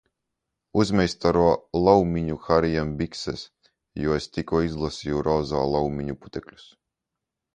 [0.83, 1.43] Uzmeistaro
[1.87, 3.43] Laumiņu Harijam bikses,
[4.05, 6.65] jo, es tikko uztaisīju rozā laumiņu putekļus!